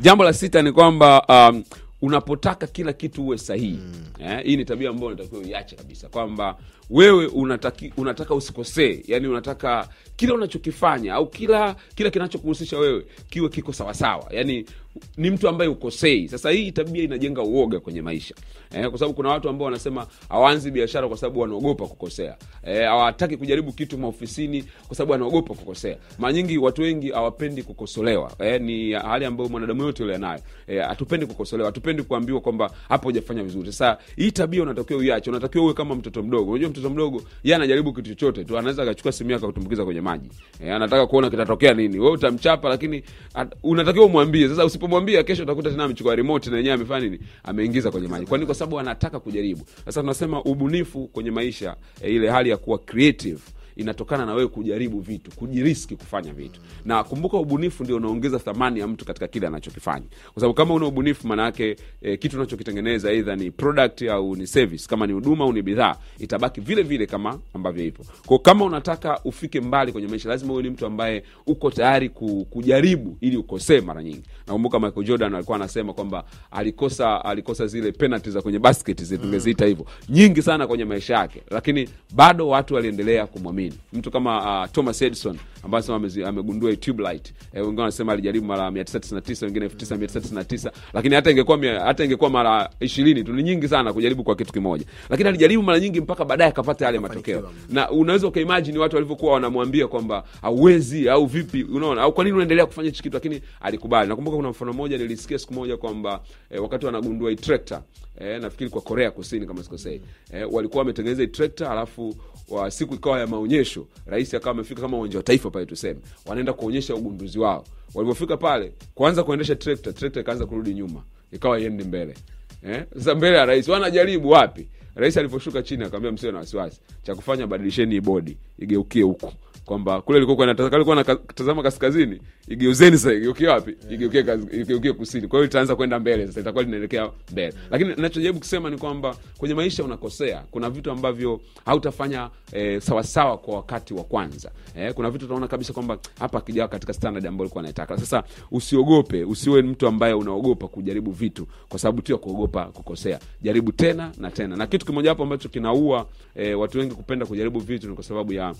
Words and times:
jambo 0.00 0.24
la 0.24 0.32
sita 0.32 0.62
ni 0.62 0.72
kwamba 0.72 1.24
um, 1.28 1.64
unapotaka 2.02 2.66
kila 2.66 2.92
kitu 2.92 3.22
uwe 3.24 3.38
sahihi. 3.38 3.78
Eh, 4.18 4.44
hii 4.44 4.56
ni 4.56 4.64
tabia 4.64 4.90
ambayo 4.90 5.06
unatakiwa 5.06 5.40
uiache 5.40 5.76
kabisa 5.76 6.08
kwamba 6.08 6.56
wewe 6.90 7.26
unataki, 7.26 7.92
unataka 7.96 8.34
usikosee. 8.34 9.02
Yani 9.06 9.26
unataka 9.28 9.88
kila 10.16 10.34
unachokifanya 10.34 11.14
au 11.14 11.26
kila 11.26 11.76
kila 11.94 12.10
kinachokuhusisha 12.10 12.78
wewe 12.78 13.06
kiwe 13.30 13.48
kiko 13.48 13.72
sawasawa. 13.72 14.26
Yani 14.30 14.66
ni 15.16 15.30
mtu 15.30 15.48
ambaye 15.48 15.70
ukosei. 15.70 16.28
Sasa 16.28 16.50
hii 16.50 16.72
tabia 16.72 17.02
inajenga 17.02 17.42
uoga 17.42 17.80
kwenye 17.80 18.02
maisha. 18.02 18.34
Eh, 18.74 18.88
kwa 18.88 18.98
sababu 18.98 19.14
kuna 19.14 19.28
watu 19.28 19.48
ambao 19.48 19.64
wanasema 19.64 20.06
hawaanzi 20.28 20.70
biashara 20.70 21.08
kwa 21.08 21.16
sababu 21.16 21.40
wanaogopa 21.40 21.86
kukosea. 21.86 22.36
Eh, 22.64 22.88
kujaribu 23.36 23.72
kitu 23.72 23.98
maofisini 23.98 24.64
kwa 24.86 24.96
sababu 24.96 25.12
wanaogopa 25.12 25.54
kukosea. 25.54 25.96
Mara 26.18 26.32
nyingi 26.32 26.58
watu 26.58 26.82
wengi 26.82 27.10
hawapendi 27.10 27.62
kukosolewa. 27.62 28.32
Eh, 28.38 28.60
ni 28.60 28.92
hali 28.92 29.24
ambayo 29.24 29.48
mwanadamu 29.48 29.82
yote 29.82 30.02
yule 30.02 30.14
anayo. 30.14 30.40
Eh, 30.66 30.84
kukosolewa 31.26 31.68
hatupendi 31.68 32.02
kuambiwa 32.02 32.40
kwamba 32.40 32.70
hapo 32.88 33.08
hujafanya 33.08 33.42
vizuri. 33.42 33.72
Sasa 33.72 33.98
hii 34.16 34.30
tabia 34.30 34.62
unatakiwa 34.62 34.98
uiache. 34.98 35.30
Unatakiwa 35.30 35.64
uwe 35.64 35.74
kama 35.74 35.94
mtoto 35.94 36.22
mdogo. 36.22 36.50
Unajua 36.50 36.70
mtoto 36.70 36.90
mdogo 36.90 37.22
yeye 37.44 37.56
anajaribu 37.56 37.92
kitu 37.92 38.08
chochote 38.08 38.44
tu. 38.44 38.58
Anaweza 38.58 38.82
akachukua 38.82 39.12
simu 39.12 39.30
yake 39.30 39.44
akutumbukiza 39.44 39.84
kwenye 39.84 40.00
maji. 40.00 40.28
Eh, 40.64 40.74
anataka 40.74 41.06
kuona 41.06 41.30
kitatokea 41.30 41.74
nini. 41.74 41.98
Wewe 41.98 42.12
utamchapa 42.12 42.68
lakini 42.68 43.02
at, 43.34 43.54
unatakiwa 43.62 44.06
umwambie. 44.06 44.48
Sasa 44.48 44.64
usipomwambia 44.80 45.22
kesho 45.22 45.42
utakuta 45.42 45.70
tena 45.70 45.84
amechukua 45.84 46.16
remote 46.16 46.50
na 46.50 46.56
yenyewe 46.56 46.74
amefanya 46.74 47.04
nini? 47.06 47.18
Ameingiza 47.44 47.90
kwenye 47.90 48.08
maji. 48.08 48.26
Kwani 48.26 48.46
kwa 48.46 48.54
sababu 48.54 48.80
anataka 48.80 49.20
kujaribu. 49.20 49.64
Sasa 49.84 50.00
tunasema 50.00 50.42
ubunifu 50.44 51.06
kwenye 51.08 51.30
maisha 51.30 51.76
e, 52.02 52.10
ile 52.14 52.30
hali 52.30 52.50
ya 52.50 52.56
kuwa 52.56 52.78
creative 52.78 53.40
inatokana 53.80 54.26
na 54.26 54.34
wewe 54.34 54.48
kujaribu 54.48 55.00
vitu 55.00 55.30
kujiriski 55.36 55.96
kufanya 55.96 56.32
vitu. 56.32 56.60
Na 56.84 57.04
kumbuka 57.04 57.36
ubunifu 57.38 57.84
ndio 57.84 57.96
unaongeza 57.96 58.38
thamani 58.38 58.80
ya 58.80 58.88
mtu 58.88 59.04
katika 59.04 59.28
kile 59.28 59.46
anachokifanya. 59.46 60.06
Kwa 60.32 60.40
sababu 60.40 60.54
kama 60.54 60.74
una 60.74 60.86
ubunifu 60.86 61.26
maana 61.28 61.42
yake 61.42 61.76
eh, 62.02 62.18
kitu 62.18 62.36
unachokitengeneza 62.36 63.12
eidha 63.12 63.36
ni 63.36 63.50
product 63.50 64.02
au 64.02 64.36
ni 64.36 64.46
service 64.46 64.88
kama 64.88 65.06
ni 65.06 65.12
huduma 65.12 65.44
au 65.44 65.52
ni 65.52 65.62
bidhaa 65.62 65.96
itabaki 66.18 66.60
vile 66.60 66.82
vile 66.82 67.06
kama 67.06 67.38
ambavyo 67.54 67.84
ipo. 67.86 68.04
Kwa 68.26 68.38
kama 68.38 68.64
unataka 68.64 69.20
ufike 69.24 69.60
mbali 69.60 69.92
kwenye 69.92 70.08
maisha 70.08 70.28
lazima 70.28 70.52
uwe 70.52 70.62
ni 70.62 70.70
mtu 70.70 70.86
ambaye 70.86 71.22
uko 71.46 71.70
tayari 71.70 72.08
kujaribu 72.50 73.16
ili 73.20 73.36
ukosee 73.36 73.80
mara 73.80 74.02
nyingi. 74.02 74.22
Nakumbuka 74.46 74.80
michael 74.80 75.06
jordan 75.06 75.34
alikuwa 75.34 75.56
anasema 75.56 75.92
kwamba 75.92 76.24
alikosa 76.50 77.24
alikosa 77.24 77.66
zile 77.66 77.92
penalty 77.92 78.30
za 78.30 78.42
kwenye 78.42 78.58
basket 78.58 79.20
tungeziita 79.20 79.66
hivyo. 79.66 79.86
Nyingi 80.08 80.42
sana 80.42 80.66
kwenye 80.66 80.84
maisha 80.84 81.14
yake 81.14 81.42
lakini 81.50 81.88
bado 82.14 82.48
watu 82.48 82.74
waliendelea 82.74 83.26
kumwamini 83.26 83.69
mtu 83.92 84.10
kama 84.10 84.62
uh, 84.64 84.70
thomas 84.70 85.02
edison 85.02 85.38
amezi- 85.64 86.24
amegundua 86.28 86.76
tube 86.76 87.02
light 87.02 87.32
eh, 87.52 87.62
wengine 87.62 87.80
wanasema 87.80 88.12
alijaribu 88.12 88.46
mara 88.46 88.70
999 88.70 89.44
wengine 89.44 89.66
9999 89.68 90.70
lakini 90.92 91.14
hata 91.14 91.30
ingekuwa 91.30 91.58
hata 91.84 92.04
ingekuwa 92.04 92.30
mara 92.30 92.70
20 92.80 93.24
tu 93.24 93.32
ni 93.32 93.42
nyingi 93.42 93.68
sana 93.68 93.92
kujaribu 93.92 94.24
kwa 94.24 94.36
kitu 94.36 94.52
kimoja. 94.52 94.84
Lakini 95.10 95.28
alijaribu 95.28 95.62
mara 95.62 95.80
nyingi 95.80 96.00
mpaka 96.00 96.24
baadaye 96.24 96.50
akapata 96.50 96.84
yale 96.84 96.98
matokeo. 96.98 97.50
Na 97.68 97.90
unaweza 97.90 98.26
ukaimagine 98.28 98.78
watu 98.78 98.96
walivyokuwa 98.96 99.32
wanamwambia 99.32 99.86
kwamba 99.88 100.24
hauwezi 100.42 101.08
au 101.08 101.26
vipi 101.26 101.62
unaona? 101.62 102.02
Au 102.02 102.12
kwa 102.12 102.24
nini 102.24 102.34
unaendelea 102.34 102.66
kufanya 102.66 102.88
hichi 102.88 103.02
kitu? 103.02 103.14
Lakini 103.16 103.40
alikubali. 103.60 104.08
Nakumbuka 104.08 104.36
kuna 104.36 104.48
mfano 104.50 104.72
mmoja 104.72 104.98
nilisikia 104.98 105.38
siku 105.38 105.54
moja 105.54 105.76
kwamba 105.76 106.20
eh, 106.50 106.62
wakati 106.62 106.86
wanagundua 106.86 107.30
hii 107.30 107.36
trekta 107.36 107.82
eh, 108.20 108.40
nafikiri 108.40 108.70
kwa 108.70 108.80
korea 108.80 109.10
kusini 109.10 109.46
kama 109.46 109.62
sikosei 109.62 110.00
eh, 110.32 110.48
walikuwa 110.52 110.78
wametengeneza 110.78 111.22
hii 111.22 111.28
alafu 111.70 112.14
wa 112.48 112.70
siku 112.70 112.94
ikawa 112.94 113.20
ya 113.20 113.26
maonyesho 113.26 113.86
rais 114.06 114.34
akawa 114.34 114.54
amefika 114.54 114.80
kama 114.82 114.96
uwanja 114.96 115.16
wa 115.18 115.22
taifa 115.22 115.49
pale 115.50 115.66
tuseme 115.66 116.00
wanaenda 116.26 116.52
kuonyesha 116.52 116.94
ugunduzi 116.94 117.38
wao. 117.38 117.64
Walivyofika 117.94 118.36
pale 118.36 118.72
kuanza 118.94 119.24
kuendesha 119.24 119.54
trekta 119.54 119.92
trekta 119.92 120.20
ikaanza 120.20 120.46
kurudi 120.46 120.74
nyuma. 120.74 121.02
Ikawa 121.32 121.60
iendi 121.60 121.84
mbele. 121.84 122.14
Eh? 122.62 122.84
sasa 122.94 123.14
mbele 123.14 123.36
ya 123.36 123.44
rais 123.46 123.68
wanajaribu 123.68 124.28
wapi? 124.30 124.68
Rais 124.94 125.16
alivyoshuka 125.16 125.62
chini 125.62 125.84
akawambia 125.84 126.12
msiwe 126.12 126.32
na 126.32 126.38
wasiwasi. 126.38 126.80
Cha 127.02 127.14
kufanya 127.14 127.46
badilisheni 127.46 128.00
bodi 128.00 128.36
igeukie 128.58 129.02
huku 129.02 129.32
kwamba 129.70 130.00
kule 130.02 130.18
ilikuwa 130.18 130.46
inataka 130.46 130.92
anatazama 130.92 131.62
kaskazini 131.62 132.20
igeuzeni 132.48 132.98
sasa 132.98 133.14
igeukie 133.14 133.48
wapi? 133.48 133.76
Igeukie 133.90 134.24
igeukie 134.52 134.92
kusini. 134.92 135.28
Kwa 135.28 135.38
hiyo 135.38 135.46
itaanza 135.48 135.76
kwenda 135.76 135.98
mbele 135.98 136.26
sasa 136.26 136.40
itakuwa 136.40 136.64
linaelekea 136.64 137.10
mbele. 137.32 137.54
Lakini 137.70 137.94
ninachojaribu 137.94 138.38
kusema 138.38 138.70
ni 138.70 138.78
kwamba 138.78 139.16
kwenye 139.38 139.54
maisha 139.54 139.84
unakosea 139.84 140.42
kuna 140.50 140.70
vitu 140.70 140.90
ambavyo 140.90 141.40
hautafanya 141.66 142.30
eh, 142.52 142.80
sawasawa 142.80 143.38
kwa 143.38 143.54
wakati 143.56 143.94
wa 143.94 144.04
kwanza. 144.04 144.50
Eh, 144.76 144.94
kuna 144.94 145.10
vitu 145.10 145.24
utaona 145.24 145.48
kabisa 145.48 145.72
kwamba 145.72 145.98
hapa 146.18 146.38
akijawa 146.38 146.68
katika 146.68 146.92
standard 146.92 147.26
ambayo 147.26 147.42
ulikuwa 147.44 147.62
naitaka 147.62 147.98
sasa 147.98 148.22
usiogope 148.50 149.24
usiwe 149.24 149.62
mtu 149.62 149.86
ambaye 149.86 150.14
unaogopa 150.14 150.68
kujaribu 150.68 151.10
vitu 151.10 151.46
kwa 151.68 151.78
sababu 151.78 152.02
tu 152.02 152.12
ya 152.12 152.18
kuogopa 152.18 152.64
kukosea. 152.64 153.18
Jaribu 153.42 153.72
tena 153.72 154.12
na 154.18 154.30
tena. 154.30 154.56
Na 154.56 154.66
kitu 154.66 154.86
kimoja 154.86 155.08
hapo 155.08 155.22
ambacho 155.22 155.48
kinaua 155.48 156.06
eh, 156.36 156.60
watu 156.60 156.78
wengi 156.78 156.94
kupenda 156.94 157.26
kujaribu 157.26 157.58
vitu 157.58 157.88
ni 157.88 157.94
kwa 157.94 158.04
sababu 158.04 158.32
ya 158.32 158.54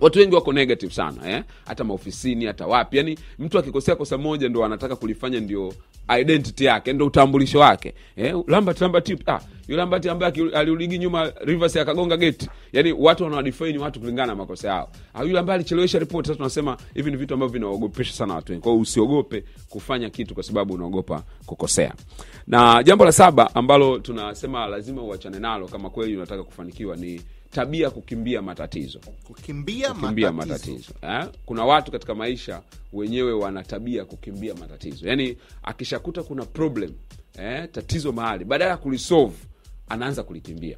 watu 0.00 0.18
wengi 0.18 0.34
wako 0.34 0.52
negative 0.52 0.92
sana 0.94 1.30
eh? 1.30 1.42
hata 1.66 1.84
maofisini 1.84 2.44
hata 2.44 2.66
wapi. 2.66 2.96
Yani 2.96 3.18
mtu 3.38 3.58
akikosea 3.58 3.96
kosa 3.96 4.18
moja 4.18 4.48
ndo 4.48 4.64
anataka 4.64 4.96
kulifanya 4.96 5.40
ndio 5.40 5.74
identity 6.20 6.64
yake 6.64 6.92
ndo 6.92 7.06
utambulisho 7.06 7.58
wake. 7.58 7.94
Eh? 8.16 8.34
ah, 9.26 9.40
ambaye 10.10 10.32
aliuligi 10.54 10.98
nyuma 10.98 11.32
rivers 11.40 11.76
akagonga 11.76 12.16
geti 12.16 12.48
yani 12.72 12.92
watu 12.92 13.24
wanawadefine 13.24 13.78
watu 13.78 14.00
kulingana 14.00 14.26
na 14.26 14.34
makosa 14.34 14.68
yao. 14.68 14.88
Ah, 15.14 15.24
yule 15.24 15.38
ambaye 15.38 15.54
alichelewesha 15.54 15.98
ripoti 15.98 16.26
sasa 16.26 16.36
tunasema 16.36 16.76
hivi 16.94 17.10
ni 17.10 17.16
vitu 17.16 17.34
ambavyo 17.34 17.52
vinaogopesha 17.52 18.12
sana 18.12 18.34
watu 18.34 18.52
wengi. 18.52 18.62
Kwao 18.62 18.78
usiogope 18.78 19.44
kufanya 19.68 20.10
kitu 20.10 20.34
kwa 20.34 20.42
sababu 20.42 20.74
unaogopa 20.74 21.22
kukosea. 21.46 21.94
Na 22.46 22.82
jambo 22.82 23.04
la 23.04 23.12
saba 23.12 23.54
ambalo 23.54 23.98
tunasema 23.98 24.66
lazima 24.66 25.02
uachane 25.02 25.38
nalo 25.38 25.68
kama 25.68 25.90
kweli 25.90 26.16
unataka 26.16 26.42
kufanikiwa 26.42 26.96
ni 26.96 27.20
tabia 27.52 27.90
kukimbia 27.90 28.42
matatizo. 28.42 29.00
Kukimbia, 29.24 29.94
kukimbia 29.94 30.32
matatizo. 30.32 30.72
matatizo 30.72 30.92
eh? 31.02 31.40
kuna 31.46 31.64
watu 31.64 31.92
katika 31.92 32.14
maisha 32.14 32.62
wenyewe 32.92 33.32
wana 33.32 33.62
tabia 33.64 34.04
kukimbia 34.04 34.54
matatizo. 34.54 35.08
Yaani 35.08 35.36
akishakuta 35.62 36.22
kuna 36.22 36.44
problem 36.44 36.90
eh, 37.38 37.68
tatizo 37.72 38.12
mahali 38.12 38.44
badala 38.44 38.70
ya 38.70 38.76
kulisolve 38.76 39.36
anaanza 39.88 40.22
kulikimbia. 40.22 40.76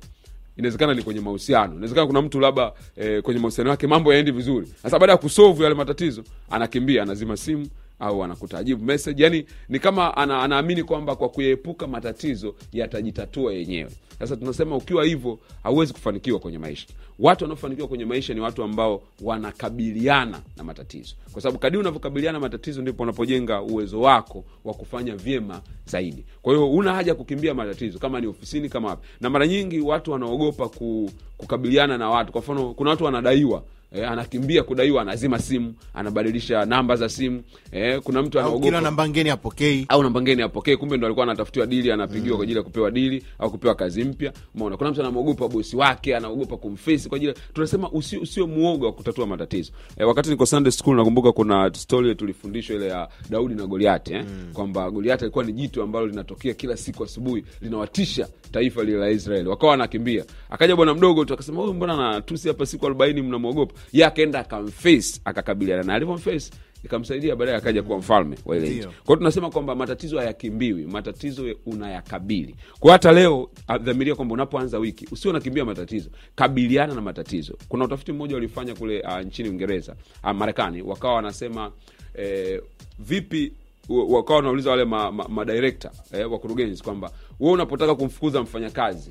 Inawezekana 0.56 0.94
ni 0.94 1.02
kwenye 1.02 1.20
mahusiano. 1.20 1.72
Inawezekana 1.72 2.06
kuna 2.06 2.22
mtu 2.22 2.40
labda 2.40 2.72
eh, 2.96 3.22
kwenye 3.22 3.40
mahusiano 3.40 3.70
yake 3.70 3.86
mambo 3.86 4.12
yaendi 4.12 4.30
vizuri. 4.32 4.66
Sasa 4.82 4.98
baada 4.98 5.12
ya 5.12 5.18
kusolve 5.18 5.62
yale 5.62 5.74
matatizo 5.74 6.24
anakimbia 6.50 7.02
anazima 7.02 7.36
simu 7.36 7.66
au 8.04 8.24
anakuta 8.24 8.58
ajibu. 8.58 8.84
Message 8.84 9.22
yani 9.22 9.44
ni 9.68 9.78
kama 9.78 10.16
ana, 10.16 10.42
anaamini 10.42 10.82
kwamba 10.82 11.16
kwa 11.16 11.28
kuyaepuka 11.28 11.86
matatizo 11.86 12.54
yatajitatua 12.72 13.52
yenyewe. 13.52 13.90
Sasa 14.18 14.36
tunasema 14.36 14.76
ukiwa 14.76 15.04
hivyo 15.04 15.38
hauwezi 15.62 15.92
kufanikiwa 15.92 16.38
kwenye 16.38 16.58
maisha. 16.58 16.86
Watu 17.18 17.44
wanaofanikiwa 17.44 17.88
kwenye 17.88 18.04
maisha 18.04 18.34
ni 18.34 18.40
watu 18.40 18.62
ambao 18.62 19.02
wanakabiliana 19.22 20.40
na 20.56 20.64
matatizo. 20.64 21.14
Kwa 21.32 21.42
sababu 21.42 21.58
kadii 21.58 21.76
unavyokabiliana 21.78 22.40
matatizo 22.40 22.82
ndipo 22.82 23.02
unapojenga 23.02 23.62
uwezo 23.62 24.00
wako 24.00 24.44
wa 24.64 24.74
kufanya 24.74 25.16
vyema 25.16 25.60
zaidi. 25.86 26.24
Kwa 26.42 26.54
hiyo 26.54 26.70
una 26.72 26.94
haja 26.94 27.14
kukimbia 27.14 27.54
matatizo 27.54 27.98
kama 27.98 28.20
ni 28.20 28.26
ofisini 28.26 28.68
kama 28.68 28.88
wapi. 28.88 29.06
Na 29.20 29.30
mara 29.30 29.46
nyingi 29.46 29.80
watu 29.80 30.10
wanaogopa 30.12 30.68
ku, 30.68 31.10
kukabiliana 31.38 31.98
na 31.98 32.10
watu. 32.10 32.32
Kwa 32.32 32.40
mfano 32.40 32.74
kuna 32.74 32.90
watu 32.90 33.04
wanadaiwa 33.04 33.62
Eh, 33.94 34.10
anakimbia 34.10 34.62
kudaiwa 34.62 35.02
anazima 35.02 35.38
simu 35.38 35.74
anabadilisha 35.94 36.64
namba 36.64 36.96
za 36.96 37.08
simu. 37.08 37.42
Eh, 37.72 38.00
kuna 38.00 38.22
mtu 38.22 38.40
au 38.40 38.46
anaogopa. 38.46 38.80
namba 38.80 39.08
ngeni 39.08 39.30
apokei. 39.30 39.86
Au 39.88 40.02
namba 40.02 40.22
ngeni 40.22 40.42
apokee 40.42 40.76
kumbe 40.76 40.96
ndo 40.96 41.06
alikuwa 41.06 41.24
anatafutiwa 41.26 41.66
dili 41.66 41.92
anapigiwa 41.92 42.36
kwa 42.36 42.42
ajili 42.44 42.58
ya 42.58 42.62
kupewa 42.64 42.90
dili 42.90 43.24
au 43.38 43.50
kupewa 43.50 43.74
kazi 43.74 44.04
mpya. 44.04 44.32
Umeona 44.54 44.76
kuna 44.76 44.90
mtu 44.90 45.00
anamwogopa 45.00 45.48
bosi 45.48 45.76
wake 45.76 46.16
anaogopa 46.16 46.56
kumfesi 46.56 47.08
kwa 47.08 47.16
ajili 47.16 47.34
tunasema 47.52 47.90
usi- 47.90 48.16
usio 48.18 48.46
muoga 48.46 48.86
wa 48.86 48.92
kutatua 48.92 49.26
matatizo. 49.26 49.72
E, 49.96 50.04
wakati 50.04 50.30
niko 50.30 50.46
sunday 50.46 50.72
school 50.72 50.96
nakumbuka 50.96 51.32
kuna 51.32 51.70
story 51.74 52.14
tulifundishwa 52.14 52.76
ile 52.76 52.86
ya 52.88 53.08
daudi 53.30 53.54
na 53.54 53.66
goliati 53.66 54.12
eh? 54.14 54.24
kwamba 54.52 54.90
goliati 54.90 55.24
alikuwa 55.24 55.44
ni 55.44 55.52
jitu 55.52 55.82
ambalo 55.82 56.06
linatokea 56.06 56.54
kila 56.54 56.76
siku 56.76 57.04
asubuhi 57.04 57.44
linawatisha 57.62 58.28
taifa 58.52 58.82
lile 58.84 58.98
la 58.98 59.10
israeli. 59.10 59.48
Wakawa 59.48 59.70
wanakimbia. 59.70 60.24
Akaja 60.50 60.76
bwana 60.76 60.94
mdogo 60.94 61.24
tu 61.24 61.34
akasema 61.34 61.60
huyu 61.62 61.74
mbona 61.74 61.96
natusi 61.96 62.48
hapa 62.48 62.66
siku 62.66 62.86
arobaini 62.86 63.22
mnamwogopa 63.22 63.74
ye 63.92 64.04
akaenda 64.04 64.38
akamface 64.40 65.20
akakabiliana 65.24 65.82
na 65.82 65.94
alivyomface 65.94 66.50
ikamsaidia 66.84 67.36
baadaye 67.36 67.56
akaja 67.58 67.82
kuwa 67.82 67.98
mfalme 67.98 68.36
wa 68.44 68.56
ile 68.56 68.68
nchi. 68.70 68.86
Kwa 68.86 69.04
hiyo 69.06 69.16
tunasema 69.16 69.50
kwamba 69.50 69.74
matatizo 69.74 70.18
hayakimbiwi 70.18 70.86
matatizo 70.86 71.56
unayakabili. 71.66 72.54
Kwa 72.80 72.92
hata 72.92 73.12
leo 73.12 73.50
ah, 73.68 73.78
dhamiria 73.78 74.14
kwamba 74.14 74.34
unapoanza 74.34 74.78
wiki 74.78 75.08
usio 75.12 75.30
unakimbia 75.30 75.64
matatizo 75.64 76.10
kabiliana 76.34 76.94
na 76.94 77.00
matatizo. 77.00 77.58
Kuna 77.68 77.84
utafiti 77.84 78.12
mmoja 78.12 78.34
walifanya 78.34 78.74
kule 78.74 79.00
uh, 79.00 79.18
nchini 79.18 79.48
uingereza 79.48 79.96
uh, 80.24 80.30
marekani 80.30 80.82
wakawa 80.82 81.14
wanasema 81.14 81.72
eh, 82.14 82.62
vipi 82.98 83.52
wakawa 83.88 84.36
wanauliza 84.36 84.70
wale 84.70 84.84
madirekta 85.28 85.90
ma, 85.90 86.04
ma 86.12 86.18
eh, 86.18 86.32
wakurugenzi 86.32 86.82
kwamba 86.82 87.10
we 87.40 87.50
unapotaka 87.50 87.94
kumfukuza 87.94 88.42
mfanyakazi 88.42 89.10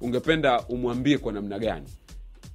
ungependa 0.00 0.60
umwambie 0.60 1.18
kwa 1.18 1.32
namna 1.32 1.58
gani 1.58 1.86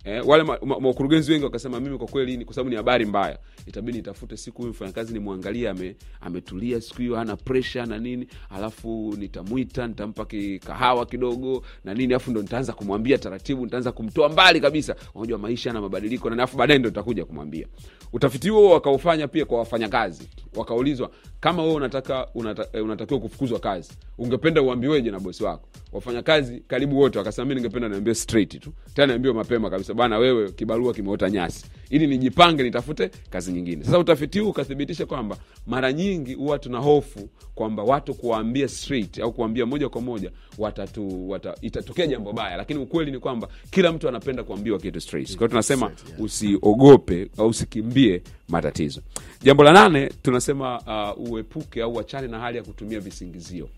eh, 0.04 0.28
wale 0.28 0.44
wakurugenzi 0.84 1.32
wengi 1.32 1.46
wakasema 1.46 1.80
mimi 1.80 1.98
kwa 1.98 2.08
kweli 2.08 2.38
ni 2.38 2.46
kwa 2.46 2.54
sababu 2.54 2.70
ni 2.70 2.76
habari 2.76 3.06
mbaya 3.06 3.40
itabidi 3.66 3.98
nitafute 3.98 4.38
siku 4.38 4.58
huyu 4.62 4.72
mfanyakazi 4.72 5.14
nimwangalie 5.14 5.70
ame, 5.70 5.96
ametulia 6.22 6.82
siku 6.82 7.02
hiyo 7.02 7.16
hana 7.16 7.36
presha 7.36 7.86
na 7.86 7.98
nini 7.98 8.28
alafu 8.50 9.16
nitamwita 9.18 9.88
nitampa 9.88 10.26
kikahawa 10.26 11.06
kidogo 11.06 11.64
na 11.84 11.94
nini 11.94 12.14
alafu 12.14 12.32
ndo 12.32 12.42
nitaanza 12.42 12.74
kumwambia 12.74 13.18
taratibu 13.18 13.66
nitaanza 13.66 13.92
kumtoa 13.92 14.30
mbali 14.30 14.60
kabisa. 14.62 14.96
Unajua 15.16 15.38
maisha 15.38 15.74
na 15.74 15.82
mabadiliko 15.82 16.30
na 16.30 16.36
alafu 16.36 16.58
baadaye 16.58 16.80
ndo 16.80 16.90
nitakuja 16.90 17.26
kumwambia. 17.26 17.68
Utafiti 18.14 18.50
huo 18.50 18.70
wakaufanya 18.72 19.28
pia 19.28 19.46
kwa 19.46 19.60
wafanyakazi 19.60 20.30
wakaulizwa 20.56 21.12
kama 21.40 21.64
wewe 21.64 21.76
unataka 21.76 22.28
unata, 22.36 22.68
eh, 22.74 22.84
unatakiwa 22.84 23.20
kufukuzwa 23.20 23.60
kazi 23.60 23.92
ungependa 24.18 24.62
uambiweje 24.62 25.12
na 25.12 25.20
bosi 25.20 25.44
wako? 25.44 25.68
Wafanyakazi 25.92 26.60
karibu 26.68 27.00
wote 27.00 27.18
wakasema 27.18 27.46
mi 27.46 27.56
ningependa 27.56 27.90
niambie 27.90 28.16
straight 28.16 28.60
tu 28.60 28.74
tena 28.94 29.08
niambiwe 29.08 29.34
mapema 29.34 29.70
kabisa 29.70 29.94
bana 30.00 30.18
wewe 30.18 30.52
kibarua 30.52 30.94
kimeota 30.94 31.30
nyasi. 31.30 31.66
Ili 31.90 32.08
nijipange 32.08 32.64
nitafute 32.64 33.10
kazi 33.30 33.52
nyingine. 33.52 33.84
Sasa 33.84 34.00
utafiti 34.00 34.40
huu 34.40 34.50
ukathibitisha 34.50 35.06
kwamba 35.06 35.38
mara 35.68 35.94
nyingi 35.94 36.34
huwa 36.34 36.60
tuna 36.60 36.78
hofu 36.80 37.30
kwamba 37.56 37.84
watu 37.84 38.14
kuwaambia 38.14 38.68
straight 38.68 39.20
au 39.20 39.34
kuwaambia 39.34 39.66
moja 39.66 39.90
kwa 39.90 40.02
moja 40.02 40.32
watatu 40.58 41.30
wata, 41.30 41.56
itatokea 41.62 42.08
jambo 42.08 42.34
baya. 42.34 42.58
Lakini 42.58 42.80
ukweli 42.80 43.12
ni 43.12 43.20
kwamba 43.20 43.48
kila 43.72 43.92
mtu 43.92 44.08
anapenda 44.10 44.44
kuambiwa 44.44 44.80
kitu 44.80 45.02
straight 45.02 45.28
kwa 45.30 45.38
hiyo 45.38 45.48
tunasema 45.48 45.92
usiogope 46.20 47.30
au 47.38 47.48
usikimbie 47.48 48.22
matatizo. 48.48 49.02
Jambo 49.44 49.64
la 49.64 49.72
nane 49.74 50.10
tunasema 50.22 50.82
uh, 51.18 51.32
uepuke 51.32 51.82
au 51.84 51.96
wachane 51.96 52.28
na 52.28 52.40
hali 52.40 52.58
ya 52.58 52.64
kutumia 52.64 53.00
visingizio 53.00 53.70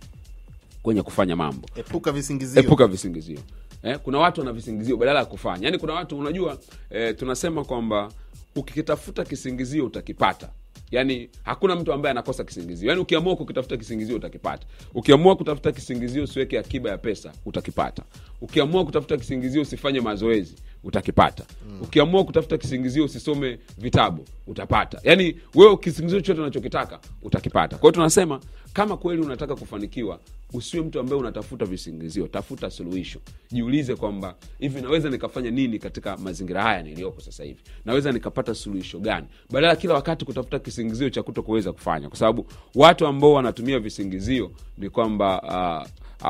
kwenye 0.84 1.02
kufanya 1.02 1.36
mambo. 1.36 1.68
Epuka 1.76 2.12
visingizio. 2.12 2.60
Epuka 2.64 2.88
visingizio 2.88 3.40
eh, 3.84 4.00
kuna 4.04 4.18
watu 4.20 4.42
wana 4.42 4.54
visingizio 4.54 4.98
badala 4.98 5.20
ya 5.20 5.26
kufanya. 5.26 5.66
Yani 5.66 5.78
kuna 5.78 5.94
watu 5.94 6.18
unajua 6.20 6.58
eh, 6.90 7.16
tunasema 7.16 7.64
kwamba 7.66 8.12
ukikitafuta 8.56 9.26
kisingizio 9.26 9.86
utakipata. 9.86 10.50
Yani 10.92 11.30
hakuna 11.44 11.76
mtu 11.76 11.94
ambaye 11.94 12.12
anakosa 12.12 12.44
kisingizio. 12.44 12.90
Yani 12.90 13.02
ukiamua 13.02 13.36
kukitafuta 13.36 13.78
kisingizio 13.78 14.16
utakipata. 14.16 14.68
Ukiamua 14.94 15.36
kutafuta 15.36 15.72
kisingizio 15.72 16.24
usiweke 16.24 16.60
akiba 16.60 16.90
ya 16.90 16.98
pesa 16.98 17.32
utakipata. 17.46 18.04
Ukiamua 18.42 18.86
kutafuta 18.86 19.18
kisingizio 19.18 19.62
usifanye 19.62 20.02
mazoezi 20.02 20.56
utakipata. 20.84 21.44
Mm. 21.70 21.82
ukiamua 21.82 22.24
kutafuta 22.24 22.58
kisingizio 22.58 23.06
usisome 23.06 23.60
vitabu 23.78 24.26
utapata. 24.48 25.00
Yaani 25.04 25.36
wewe 25.56 25.78
kisingizio 25.78 26.22
chote 26.22 26.42
unachokitaka 26.42 27.00
utakipata. 27.24 27.76
Kwa 27.78 27.82
hiyo 27.82 27.92
tunasema 27.92 28.40
kama 28.74 28.98
kweli 28.98 29.22
unataka 29.22 29.56
kufanikiwa 29.56 30.20
usiwe 30.54 30.84
mtu 30.84 31.00
ambaye 31.00 31.20
unatafuta 31.22 31.66
visingizio 31.66 32.28
tafuta 32.28 32.70
suluhisho. 32.70 33.20
Jiulize 33.52 33.96
kwamba 33.96 34.36
hivi 34.60 34.82
naweza 34.82 35.10
nikafanya 35.10 35.52
nini 35.52 35.80
katika 35.80 36.18
mazingira 36.18 36.62
haya 36.64 36.84
niliyopo 36.84 37.22
sasa 37.22 37.44
hivi? 37.44 37.60
Naweza 37.86 38.12
nikapata 38.12 38.56
suluhisho 38.56 39.00
gani? 39.00 39.28
Badala 39.52 39.76
kila 39.76 39.94
wakati 39.94 40.26
kutafuta 40.26 40.60
kisingizio 40.60 41.10
cha 41.10 41.24
kuto 41.24 41.44
kuweza 41.44 41.72
kufanya. 41.74 42.10
Kwa 42.10 42.18
sababu 42.18 42.46
watu 42.76 43.08
ambao 43.08 43.34
wanatumia 43.34 43.80
visingizio 43.80 44.52
ni 44.78 44.90
kwamba 44.90 45.42
uh, 45.42 45.88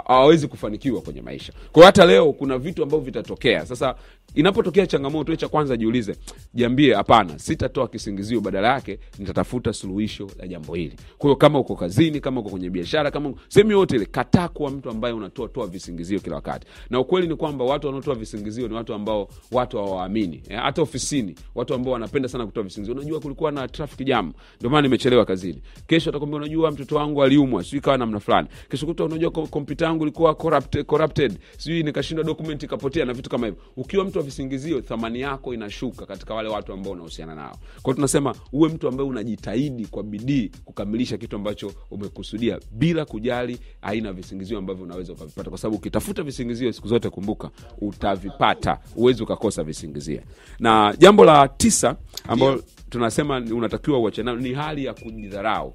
hawawezi 0.07 0.47
kufanikiwa 0.47 1.01
kwenye 1.01 1.21
maisha. 1.21 1.53
Kwao 1.71 1.85
hata 1.85 2.05
leo 2.05 2.33
kuna 2.33 2.57
vitu 2.57 2.83
ambavyo 2.83 3.05
vitatokea. 3.05 3.65
Sasa 3.65 3.95
inapotokea 4.35 4.87
changamoto 4.87 5.35
cha 5.35 5.47
kwanza 5.47 5.77
jiulize 5.77 6.15
jiambie 6.53 6.93
hapana 6.95 7.39
sitatoa 7.39 7.87
kisingizio 7.87 8.41
badala 8.41 8.67
yake 8.73 8.99
nitatafuta 9.19 9.73
suluhisho 9.73 10.29
la 10.39 10.47
jambo 10.47 10.75
hili. 10.75 10.95
Kwa 11.17 11.35
kama 11.35 11.59
uko 11.59 11.75
kazini 11.75 12.19
kama 12.19 12.41
uko 12.41 12.49
kwenye 12.49 12.69
biashara 12.69 13.11
kama 13.11 13.33
sehemu 13.47 13.71
yoyote 13.71 13.95
ile 13.95 14.05
kataa 14.05 14.47
kuwa 14.47 14.71
mtu 14.71 14.89
ambaye 14.89 15.13
unatoa 15.13 15.47
toa 15.47 15.67
visingizio 15.67 16.19
kila 16.19 16.35
wakati. 16.35 16.67
Na 16.89 16.99
ukweli 16.99 17.27
ni 17.27 17.35
kwamba 17.35 17.65
watu 17.65 17.87
wanaotoa 17.87 18.15
visingizio 18.15 18.67
ni 18.67 18.73
watu 18.73 18.93
ambao 18.93 19.29
watu 19.51 19.77
hawaamini 19.77 20.43
eh, 20.49 20.59
hata 20.61 20.81
ofisini 20.81 21.35
watu 21.55 21.73
ambao 21.73 21.93
wanapenda 21.93 22.29
sana 22.29 22.45
kutoa 22.45 22.63
visingizio. 22.63 22.95
Unajua 22.95 23.19
kulikuwa 23.19 23.51
na 23.51 23.67
traffic 23.67 24.07
jam 24.07 24.33
ndio 24.57 24.69
maana 24.69 24.81
nimechelewa 24.81 25.25
kazini. 25.25 25.61
Kesho 25.87 26.09
atakwambia 26.09 26.37
unajua 26.37 26.71
mtoto 26.71 26.95
wangu 26.95 27.23
aliumwa 27.23 27.63
sijui 27.63 27.81
kawa 27.81 27.97
namna 27.97 28.19
fulani. 28.19 28.47
Kesho 28.69 28.85
kuta 28.85 29.03
unajua 29.03 29.31
kompyuta 29.31 29.85
yangu 29.85 30.03
ilikuwa 30.03 30.35
corrupted, 30.35 30.85
corrupted 30.85 31.37
sijui 31.57 31.83
nikashindwa 31.83 32.23
document 32.25 32.63
ikapotea 32.63 33.05
na 33.05 33.13
vitu 33.13 33.29
kama 33.29 33.47
hivyo. 33.47 33.61
Ukiwa 33.77 34.05
mtu 34.05 34.19
wa 34.21 34.25
visingizio 34.25 34.81
thamani 34.81 35.21
yako 35.21 35.53
inashuka 35.53 36.05
katika 36.05 36.33
wale 36.33 36.49
watu 36.49 36.73
ambao 36.73 36.93
unahusiana 36.93 37.35
nao. 37.35 37.57
Kwao 37.81 37.93
tunasema 37.95 38.35
uwe 38.53 38.69
mtu 38.69 38.87
ambaye 38.87 39.09
unajitahidi 39.09 39.85
kwa 39.85 40.03
bidii 40.03 40.51
kukamilisha 40.65 41.17
kitu 41.17 41.35
ambacho 41.35 41.73
umekusudia 41.91 42.59
bila 42.71 43.05
kujali 43.05 43.59
aina 43.81 44.07
ya 44.07 44.13
visingizio 44.13 44.57
ambavyo 44.57 44.83
unaweza 44.83 45.13
ukavipata. 45.13 45.49
Kwa 45.49 45.59
sababu 45.59 45.77
ukitafuta 45.77 46.23
visingizio 46.23 46.73
siku 46.73 46.87
zote 46.87 47.09
kumbuka 47.09 47.49
utavipata. 47.81 48.79
Uwezi 48.95 49.23
ukakosa 49.23 49.63
visingizio. 49.63 50.21
Na 50.59 50.95
jambo 50.97 51.25
la 51.25 51.47
tisa 51.47 51.95
ambalo 52.27 52.63
tunasema 52.89 53.37
unatakiwa 53.37 53.99
uache 53.99 54.23
ni 54.23 54.53
hali 54.53 54.85
ya 54.85 54.93
kujidharau 54.93 55.73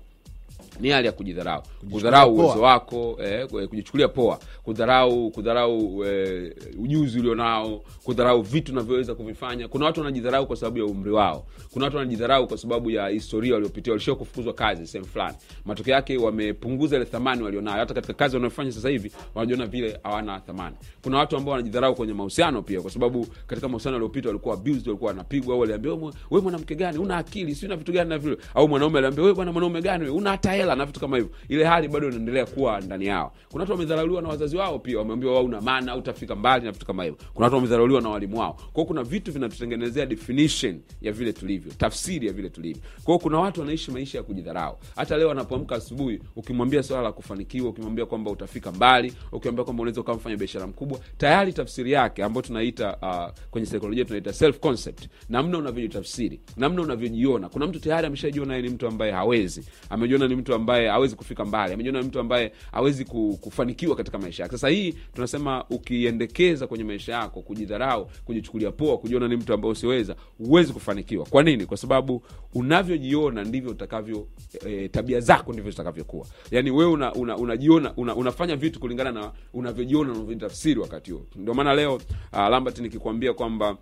ni 0.80 0.88
hali 0.90 1.06
ya 1.06 1.12
kujidharau. 1.12 1.62
Kudharau 1.92 2.34
uwezo 2.34 2.62
wako 2.62 3.18
eh, 3.24 3.46
kujichukulia 3.68 4.08
poa. 4.08 4.38
Kudharau 4.62 5.30
kudharau 5.30 6.04
eh, 6.04 6.52
ujuzi 6.78 7.20
ulionao. 7.20 7.80
Kudharau 8.04 8.42
vitu 8.42 8.72
unavyoweza 8.72 9.14
kuvifanya. 9.14 9.68
Kuna 9.68 9.84
watu 9.84 10.00
wanajidharau 10.00 10.46
kwa 10.46 10.56
sababu 10.56 10.78
ya 10.78 10.84
umri 10.84 11.10
wao. 11.10 11.46
Kuna 11.72 11.84
watu 11.84 11.96
wanajidharau 11.96 12.46
kwa 12.46 12.58
sababu 12.58 12.90
ya 12.90 13.08
historia 13.08 13.54
waliopitia 13.54 13.92
walishia 13.92 14.14
kufukuzwa 14.14 14.52
kazi 14.52 14.86
sehemu 14.86 15.08
fulani. 15.08 15.36
Matokeo 15.64 15.94
yake 15.94 16.16
wamepunguza 16.16 16.96
ile 16.96 17.04
thamani 17.04 17.42
walionayo. 17.42 17.78
Hata 17.78 17.94
katika 17.94 18.12
kazi 18.14 18.36
wanayofanya 18.36 18.72
sasa 18.72 18.88
hivi 18.88 19.12
wanajiona 19.34 19.66
vile 19.66 20.00
hawana 20.02 20.40
thamani. 20.40 20.76
Kuna 21.02 21.18
watu 21.18 21.36
ambao 21.36 21.52
wanajidharau 21.52 21.94
kwenye 21.94 22.12
mahusiano 22.12 22.62
pia 22.62 22.80
kwa 22.80 22.90
sababu 22.90 23.26
katika 23.46 23.68
mahusiano 23.68 23.94
waliopita 23.96 24.28
walikuwa 24.28 24.54
abused 24.54 24.86
walikuwa 24.86 25.08
wanapigwa. 25.10 25.54
Au 25.54 25.60
waliambia 25.60 25.92
"Wewe 25.92 26.42
mwanamke 26.42 26.74
gani? 26.74 26.98
Una 26.98 27.16
akili 27.16 27.54
si 27.54 27.68
na 27.68 27.76
vitu 27.76 27.92
gani 27.92 28.10
na 28.10 28.18
vile. 28.18 28.36
Au 28.54 28.68
mwanaume 28.68 28.98
aliambia 28.98 29.22
wewe 29.24 29.34
bwana 29.34 29.52
mwanaume 29.52 29.82
gani 29.82 30.08
una 30.08 30.30
hata 30.30 30.54
hela 30.66 30.76
na 30.76 30.84
vitu 30.86 31.00
kama 31.00 31.16
hivyo. 31.16 31.32
Ile 31.48 31.64
hali 31.64 31.88
bado 31.88 32.08
inaendelea 32.08 32.46
kuwa 32.46 32.80
ndani 32.80 33.06
yao. 33.06 33.32
Kuna 33.50 33.62
watu 33.62 33.72
wamedharauliwa 33.72 34.22
na 34.22 34.28
wazazi 34.28 34.56
wao 34.56 34.78
pia. 34.78 34.98
Wameambiwa 34.98 35.34
wao 35.34 35.44
una 35.44 35.60
maana 35.60 35.92
au 35.92 35.98
utafika 35.98 36.34
mbali 36.36 36.64
na 36.64 36.72
vitu 36.72 36.86
kama 36.86 37.04
hivyo. 37.04 37.18
Kuna 37.34 37.44
watu 37.46 37.56
wamedharauliwa 37.56 38.00
na 38.00 38.08
walimu 38.08 38.38
wao. 38.38 38.52
Kwa 38.52 38.72
hiyo 38.74 38.86
kuna 38.86 39.02
vitu 39.02 39.32
vinatutengenezea 39.32 40.06
definition 40.06 40.80
ya 41.00 41.12
vile 41.12 41.32
tulivyo 41.32 41.72
tafsiri 41.78 42.26
ya 42.26 42.32
vile 42.32 42.50
tulivyo. 42.50 42.82
Kwa 43.04 43.06
hiyo 43.14 43.18
kuna 43.18 43.38
watu 43.38 43.60
wanaishi 43.60 43.90
maisha 43.90 44.18
ya 44.18 44.24
kujidharau. 44.24 44.78
Hata 44.96 45.16
leo 45.16 45.30
anapoamka 45.30 45.74
asubuhi 45.74 46.20
ukimwambia 46.36 46.82
swala 46.82 47.02
la 47.02 47.12
kufanikiwa 47.12 47.70
ukimwambia 47.70 48.06
kwamba 48.06 48.30
utafika 48.30 48.72
mbali 48.72 49.12
ukimwambia 49.32 49.64
kwamba 49.64 49.82
unaweza 49.82 50.00
ukawa 50.00 50.16
mfanya 50.18 50.36
biashara 50.36 50.66
mkubwa 50.66 50.98
tayari 51.18 51.52
tafsiri 51.52 51.92
yake 51.92 52.24
ambayo 52.24 52.42
tunaita 52.46 52.96
uh, 53.02 53.38
kwenye 53.50 53.66
saikolojia 53.66 54.04
tunaita 54.04 54.32
self 54.32 54.58
concept 54.60 55.08
namna 55.28 55.58
unavyojitafsiri 55.58 56.40
namna 56.56 56.82
unavyojiona 56.82 57.48
kuna 57.48 57.66
mtu 57.66 57.80
tayari 57.80 58.06
ameshajiona 58.06 58.54
yeye 58.54 58.68
ni 58.68 58.74
mtu 58.74 58.86
ambaye 58.86 59.12
hawezi. 59.12 59.64
Amejiona 59.90 60.28
ni 60.28 60.36
mtu 60.36 60.54
ambaye 60.56 60.88
hawezi 60.88 61.16
kufika 61.16 61.44
mbali. 61.44 61.74
Amejiona 61.74 62.02
mtu 62.02 62.20
ambaye 62.20 62.52
hawezi 62.72 63.04
kufanikiwa 63.40 63.96
katika 63.96 64.18
maisha 64.18 64.42
yake. 64.42 64.52
Sasa 64.54 64.68
hii 64.68 64.94
tunasema 65.14 65.64
ukiendekeza 65.70 66.66
kwenye 66.66 66.84
maisha 66.84 67.12
yako 67.12 67.42
kujidharau 67.42 68.10
kujichukulia 68.24 68.72
poa 68.72 68.98
kujiona 68.98 69.28
ni 69.28 69.36
mtu 69.36 69.52
ambaye 69.54 69.72
usiweza 69.72 70.16
huwezi 70.38 70.72
kufanikiwa. 70.72 71.24
Kwa 71.26 71.42
nini? 71.42 71.66
Kwa 71.66 71.76
sababu 71.76 72.22
unavyojiona 72.54 73.44
ndivyo 73.44 73.70
utakavyo 73.70 74.26
e, 74.66 74.88
tabia 74.88 75.20
zako 75.20 75.52
ndivyo 75.52 75.70
zitakavyokuwa. 75.70 76.26
Yaani 76.50 76.70
wewe 76.70 76.90
una, 76.90 77.12
una, 77.14 77.36
unajiona 77.36 77.92
una, 77.96 78.14
unafanya 78.14 78.56
vitu 78.56 78.80
kulingana 78.80 79.12
na 79.12 79.32
unavyojiona 79.54 80.12
unavyotafsiri 80.12 80.80
wakati 80.80 81.10
huo. 81.12 81.26
Ndio 81.36 81.54
maana 81.54 81.74
leo 81.74 81.94
uh, 81.94 82.38
lambert 82.38 82.78
nikikwambia 82.78 83.32
kwamba 83.34 83.76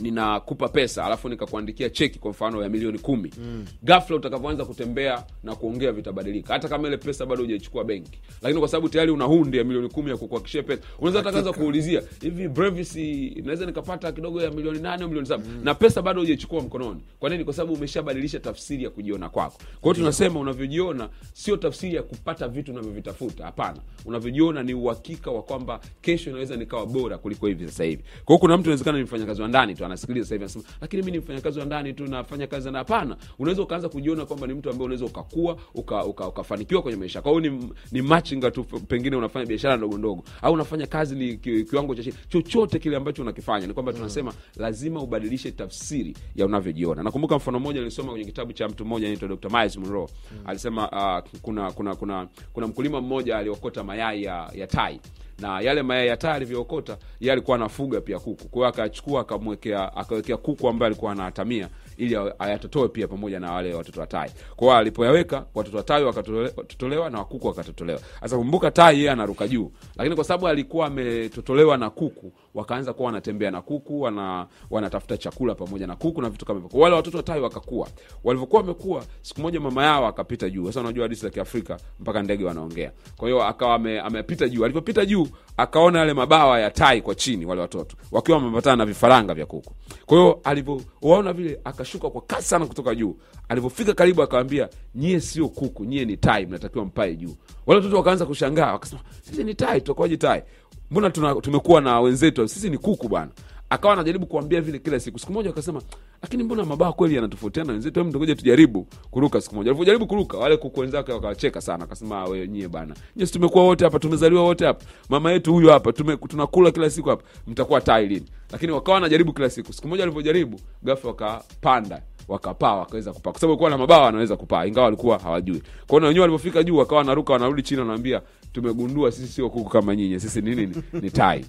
ninakupa 0.00 0.68
pesa 0.68 1.04
alafu 1.04 1.28
nikakuandikia 1.28 1.90
cheki 1.90 2.18
kwa 2.18 2.30
mfano 2.30 2.62
ya 2.62 2.68
milioni 2.68 2.98
kumi. 2.98 3.32
Mm. 3.38 3.64
gafla 3.82 4.16
utakavyoanza 4.16 4.64
kutembea 4.64 5.24
na 5.42 5.54
kuongea 5.54 5.92
vitabadilika. 5.92 6.52
Hata 6.52 6.68
kama 6.68 6.88
ile 6.88 6.96
pesa 6.96 7.26
bado 7.26 7.42
hujaichukua 7.42 7.84
benki. 7.84 8.18
Lakini 8.42 8.60
kwa 8.60 8.68
sababu 8.68 8.88
tayari 8.88 9.10
una 9.10 9.24
hundi 9.24 9.58
ya 9.58 9.64
milioni 9.64 9.88
kumi 9.88 10.10
ya 10.10 10.16
kukuhakikishia 10.16 10.62
pesa 10.62 10.82
unaweza 10.98 11.22
takaanza 11.22 11.52
kuulizia 11.52 12.02
hivi 12.20 12.48
brevis 12.48 12.96
naweza 13.44 13.66
nikapata 13.66 14.12
kidogo 14.12 14.42
ya 14.42 14.50
milioni 14.50 14.78
nane 14.78 15.06
milioni 15.06 15.26
saba? 15.26 15.44
Mm. 15.48 15.60
na 15.64 15.74
pesa 15.74 16.02
bado 16.02 16.20
hujaichukua 16.20 16.60
mkononi. 16.60 17.00
Kwa 17.18 17.30
nini? 17.30 17.44
Kwa 17.44 17.54
sababu 17.54 17.72
umeshabadilisha 17.74 18.40
tafsiri 18.40 18.84
ya 18.84 18.90
kujiona 18.90 19.28
kwako. 19.28 19.58
Kwa 19.80 19.82
hiyo 19.82 19.94
tunasema 19.94 20.40
unavyojiona 20.40 21.08
sio 21.32 21.56
tafsiri 21.56 21.94
ya 21.94 22.02
kupata 22.02 22.48
vitu 22.48 22.72
unavyovitafuta 22.72 23.44
hapana. 23.44 23.78
Unavyojiona 24.04 24.62
ni 24.62 24.74
uhakika 24.74 25.30
wa 25.30 25.42
kwamba 25.42 25.80
kesho 26.00 26.30
inaweza 26.30 26.56
nikawa 26.56 26.86
bora 26.86 27.18
kuliko 27.18 27.46
hivi 27.46 27.66
sasa 27.66 27.84
hivi. 27.84 28.02
Kwa 28.24 28.26
hiyo 28.34 28.38
kuna 28.38 28.56
mtu 28.56 28.64
inawezekana 28.64 28.98
ni 28.98 29.04
mfanyakazi 29.04 29.42
wa 29.42 29.48
ndani 29.48 29.74
tu 29.74 29.84
anasikiliza 29.90 30.24
sasa 30.24 30.34
hivi 30.34 30.44
anasema 30.44 30.64
lakini 30.80 31.02
mi 31.02 31.10
ni 31.10 31.18
mfanyakazi 31.18 31.58
wa 31.58 31.64
ndani 31.64 31.92
tu 31.92 32.06
nafanya 32.06 32.46
kazi 32.46 32.70
na 32.70 32.78
hapana. 32.78 33.16
Unaweza 33.38 33.62
ukaanza 33.62 33.88
kujiona 33.88 34.26
kwamba 34.26 34.46
ni 34.46 34.54
mtu 34.54 34.70
ambaye 34.70 34.84
unaweza 34.84 35.04
ukakua 35.04 35.56
uka, 35.74 36.04
uka, 36.04 36.28
ukafanikiwa 36.28 36.82
kwenye 36.82 36.98
maisha 36.98 37.22
kwa 37.22 37.32
hiyo 37.32 37.50
ni, 37.50 37.70
ni 37.92 38.02
machinga 38.02 38.50
tu 38.50 38.64
pengine 38.64 39.16
unafanya 39.16 39.46
biashara 39.46 39.76
ndogo 39.76 39.98
ndogo 39.98 40.24
au 40.42 40.52
unafanya 40.52 40.86
kazi 40.86 41.14
ni 41.16 41.36
ki, 41.36 41.64
kiwango 41.64 41.94
cha 41.94 42.02
chini. 42.02 42.14
Chochote 42.28 42.78
kile 42.78 42.96
ambacho 42.96 43.22
unakifanya 43.22 43.66
ni 43.66 43.74
kwamba 43.74 43.92
tunasema 43.92 44.32
lazima 44.56 45.02
ubadilishe 45.02 45.50
tafsiri 45.50 46.16
ya 46.36 46.46
unavyojiona. 46.46 47.02
Nakumbuka 47.02 47.36
mfano 47.36 47.58
mmoja 47.60 47.78
nilisoma 47.78 48.10
kwenye 48.10 48.24
kitabu 48.24 48.52
cha 48.52 48.68
mtu 48.68 48.84
mmoja 48.84 49.06
anaitwa 49.06 49.28
Dr. 49.28 49.50
Miles 49.50 49.76
Monroe. 49.76 50.08
Alisema 50.44 50.90
uh, 50.90 51.40
kuna 51.42 51.72
kuna 51.72 51.94
kuna 51.94 52.28
kuna 52.52 52.66
mkulima 52.66 53.00
mmoja 53.00 53.38
aliokota 53.38 53.84
mayai 53.84 54.22
ya, 54.22 54.50
ya 54.54 54.66
tai 54.66 55.00
na 55.40 55.60
yale 55.60 55.82
mayai 55.82 56.08
ya 56.08 56.16
taa 56.16 56.32
alivyookota 56.32 56.98
yeye 57.20 57.32
alikuwa 57.32 57.56
anafuga 57.56 58.00
pia 58.00 58.18
kuku. 58.18 58.48
Kwa 58.48 58.58
hiyo 58.58 58.66
akachukua 58.68 59.20
akamwekea 59.20 59.96
akawekea 59.96 60.36
kuku 60.36 60.68
ambaye 60.68 60.86
alikuwa 60.86 61.12
anatamia 61.12 61.68
ili 62.00 62.16
ayatotoe 62.38 62.88
pia 62.88 63.08
pamoja 63.08 63.40
na 63.40 63.52
wale 63.52 63.74
watoto 63.74 64.00
wa 64.00 64.06
tai. 64.06 64.30
Kwa 64.56 64.66
hiyo 64.66 64.78
alipoyaweka 64.78 65.44
watoto 65.54 65.76
wa 65.76 65.82
tai 65.82 66.04
wakatotolewa 66.04 67.10
na 67.10 67.18
wakuku 67.18 67.46
wakatotolewa 67.46 68.00
sasa 68.20 68.36
kumbuka 68.36 68.70
tai 68.70 68.96
yeye 68.98 69.10
anaruka 69.10 69.48
juu. 69.48 69.72
Lakini 69.96 70.14
kwa 70.16 70.24
sababu 70.24 70.48
alikuwa 70.48 70.86
ametotolewa 70.86 71.76
na 71.78 71.90
kuku 71.90 72.32
wakaanza 72.54 72.92
kuwa 72.92 73.06
wanatembea 73.06 73.50
na 73.50 73.62
kuku 73.62 74.00
wana, 74.00 74.46
wanatafuta 74.70 75.16
chakula 75.16 75.54
pamoja 75.54 75.86
na 75.86 75.96
kuku 75.96 76.22
na 76.22 76.30
vitu 76.30 76.46
kama 76.46 76.60
hivyo. 76.60 76.80
Wale 76.80 76.94
watoto 76.96 77.32
wa 77.32 77.38
wakakua. 77.40 77.88
Walivyokuwa 78.24 78.62
wamekua, 78.62 79.04
siku 79.22 79.40
moja 79.40 79.60
mama 79.60 79.84
yao 79.84 80.06
akapita 80.06 80.50
juu. 80.50 80.66
Sasa 80.66 80.80
unajua 80.80 81.02
hadisi 81.04 81.22
za 81.22 81.30
kiafrika 81.30 81.76
mpaka 82.00 82.22
ndege 82.22 82.44
wanaongea. 82.44 82.92
Kwa 83.16 83.28
hiyo 83.28 83.42
akawa 83.44 83.74
ame- 83.74 84.00
amepita 84.00 84.48
juu. 84.48 84.64
Alivyopita 84.64 85.06
juu 85.06 85.28
akaona 85.60 85.98
yale 85.98 86.14
mabawa 86.14 86.60
ya 86.60 86.70
tai 86.70 87.02
kwa 87.02 87.14
chini 87.14 87.46
wale 87.46 87.60
watoto 87.60 87.96
wakiwa 88.12 88.38
wamepatana 88.38 88.76
na 88.76 88.86
vifaranga 88.86 89.34
vya 89.34 89.46
kuku. 89.46 89.74
Kwa 90.06 90.18
hiyo 90.18 90.40
alivyowaona 90.44 91.32
vile 91.32 91.60
akashuka 91.64 92.10
kwa 92.10 92.20
kasi 92.20 92.48
sana 92.48 92.66
kutoka 92.66 92.94
juu. 92.94 93.16
Alivyofika 93.48 93.94
karibu 93.94 94.22
akawambia 94.22 94.68
nyie 94.94 95.20
sio 95.20 95.48
kuku 95.48 95.84
nyie 95.84 96.04
ni 96.04 96.16
tai 96.16 96.46
mnatakiwa 96.46 96.84
mpae 96.84 97.16
juu. 97.16 97.34
Wale 97.66 97.78
watoto 97.80 97.96
wakaanza 97.96 98.26
kushangaa 98.26 98.72
wakasema 98.72 99.00
sisi 99.22 99.44
ni 99.44 99.54
tai 99.54 99.80
tutakuwaje 99.80 100.16
tai? 100.16 100.42
Mbona 100.90 101.10
tumekuwa 101.40 101.80
na 101.80 102.00
wenzetu 102.00 102.48
sisi 102.48 102.70
ni 102.70 102.78
kuku 102.78 103.08
bwana. 103.08 103.30
Akawa 103.70 103.92
anajaribu 103.94 104.26
kuambia 104.26 104.60
vile 104.60 104.78
kila 104.78 105.00
siku. 105.00 105.18
Siku 105.18 105.32
moja 105.32 105.50
akasema 105.50 105.82
lakini 106.22 106.42
mbona 106.42 106.64
mabawa 106.64 106.92
kweli 106.92 107.14
yanatofautiana? 107.14 107.66
Na 107.66 107.72
wenzetu 107.72 108.00
hem 108.00 108.08
ngoja 108.08 108.34
tujaribu 108.34 108.86
kuruka 109.10 109.40
siku 109.40 109.54
moja. 109.54 109.70
Alivyojaribu 109.70 110.06
kuruka 110.06 110.38
wale 110.38 110.56
kuku 110.56 110.80
wenzake 110.80 111.12
wakawacheka 111.12 111.60
sana 111.60 111.84
akasema 111.84 112.18
"Ah, 112.20 112.24
wewe 112.24 112.68
bana. 112.68 112.94
Nyesi 113.16 113.32
tumekuwa 113.32 113.64
wote 113.64 113.84
hapa 113.84 113.98
tumezaliwa 113.98 114.42
wote 114.42 114.66
hapa. 114.66 114.84
Mama 115.08 115.32
yetu 115.32 115.52
huyu 115.52 115.68
hapa 115.68 115.92
tunakula 116.28 116.70
kila 116.70 116.90
siku 116.90 117.08
hapa. 117.08 117.22
Mtakuwa 117.46 117.80
tai 117.80 118.22
lakini 118.52 118.72
wakawa 118.72 118.94
wanajaribu 118.94 119.32
kila 119.32 119.50
siku. 119.50 119.72
Siku 119.72 119.88
moja 119.88 120.02
alivyojaribu 120.02 120.60
gafu 120.82 121.06
wakapanda 121.06 122.02
wakapaa 122.28 122.74
wakaweza 122.74 123.12
kupaa. 123.12 123.30
Kwa 123.30 123.40
sababu 123.40 123.58
kuwa 123.58 123.70
na 123.70 123.78
mabawa 123.78 124.04
wanaweza 124.04 124.36
kupaa 124.36 124.66
ingawa 124.66 124.84
walikuwa 124.84 125.18
hawajui. 125.18 125.62
Kwa 125.86 126.00
na 126.00 126.06
wenyewe 126.06 126.20
walivyofika 126.22 126.62
juu 126.62 126.76
wakawa 126.76 126.98
wanaruka 126.98 127.32
wanarudi 127.32 127.62
chini 127.62 127.80
wanaambia 127.80 128.22
tumegundua 128.52 129.12
sisi 129.12 129.28
sio 129.32 129.50
kuku 129.50 129.70
kama 129.70 129.96
nyinyi 129.96 130.20
sisi 130.20 130.42
ni 130.42 130.54
nini? 130.54 130.76
Ni 130.92 131.10
tai 131.10 131.44